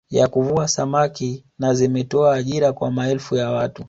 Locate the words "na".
1.59-1.73